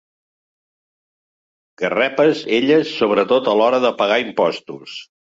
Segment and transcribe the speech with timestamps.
[1.81, 4.97] Garrepes, elles, sobretot a l'hora de pagar impostos.